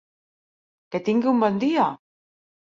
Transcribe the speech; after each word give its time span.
Que 0.95 1.03
tingui 1.09 1.31
un 1.35 1.45
bon 1.45 1.63
dia! 1.67 1.87